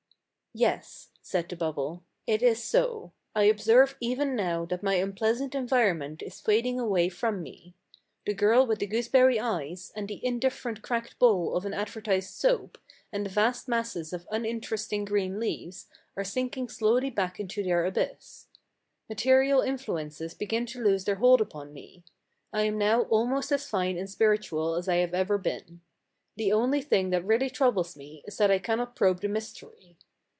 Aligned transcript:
"Yes," 0.53 1.11
said 1.21 1.47
the 1.47 1.55
bubble, 1.55 2.03
"it 2.27 2.43
is 2.43 2.61
so. 2.61 3.13
I 3.33 3.43
observe 3.45 3.95
even 4.01 4.35
now 4.35 4.65
that 4.65 4.83
my 4.83 4.95
unpleasant 4.95 5.55
environment 5.55 6.21
is 6.21 6.41
fading 6.41 6.77
away 6.77 7.07
from 7.07 7.41
me. 7.41 7.73
The 8.25 8.33
girl 8.33 8.65
with 8.67 8.79
the 8.79 8.85
gooseberry 8.85 9.39
eyes, 9.39 9.93
and 9.95 10.09
the 10.09 10.19
indifferent 10.25 10.81
cracked 10.81 11.17
bowl 11.19 11.55
of 11.55 11.65
an 11.65 11.73
advertised 11.73 12.33
soap, 12.33 12.77
and 13.13 13.25
the 13.25 13.29
vast 13.29 13.69
masses 13.69 14.11
of 14.11 14.27
uninteresting 14.29 15.05
green 15.05 15.39
leaves, 15.39 15.87
are 16.17 16.25
sinking 16.25 16.67
slowly 16.67 17.09
back 17.09 17.39
into 17.39 17.63
their 17.63 17.85
abyss. 17.85 18.47
Material 19.07 19.61
influ 19.61 20.03
ences 20.05 20.37
begin 20.37 20.65
to 20.65 20.83
lose 20.83 21.05
their 21.05 21.15
hold 21.15 21.39
upon 21.39 21.71
me. 21.71 22.03
I 22.51 22.63
am 22.63 22.77
now 22.77 23.03
almost 23.03 23.53
as 23.53 23.69
fine 23.69 23.97
and 23.97 24.09
spiritual 24.09 24.75
as 24.75 24.89
I 24.89 24.95
have 24.97 25.13
ever 25.13 25.37
been. 25.37 25.79
The 26.35 26.51
only 26.51 26.81
thing 26.81 27.09
that 27.11 27.23
really 27.23 27.49
troubles 27.49 27.95
me 27.95 28.21
is 28.27 28.35
that 28.35 28.51
I 28.51 28.59
cannot 28.59 28.97
probe 28.97 29.21
the 29.21 29.29
mystery. 29.29 29.95